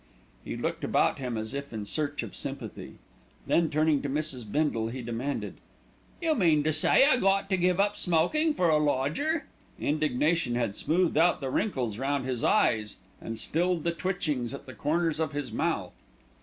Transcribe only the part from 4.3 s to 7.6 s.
Bindle, he demanded: "You mean to say I got to